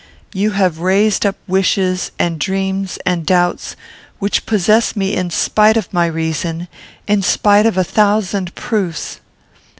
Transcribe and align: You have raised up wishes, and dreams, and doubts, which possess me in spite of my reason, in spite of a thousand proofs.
You 0.33 0.49
have 0.57 0.79
raised 0.79 1.27
up 1.27 1.35
wishes, 1.47 2.11
and 2.17 2.39
dreams, 2.39 2.97
and 3.05 3.23
doubts, 3.23 3.75
which 4.17 4.47
possess 4.47 4.95
me 4.95 5.13
in 5.13 5.29
spite 5.29 5.77
of 5.77 5.93
my 5.93 6.07
reason, 6.07 6.67
in 7.05 7.21
spite 7.21 7.67
of 7.67 7.77
a 7.77 7.83
thousand 7.83 8.55
proofs. 8.55 9.19